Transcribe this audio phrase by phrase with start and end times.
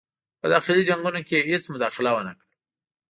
[0.41, 2.45] په داخلي جنګونو کې یې هیڅ مداخله ونه کړه.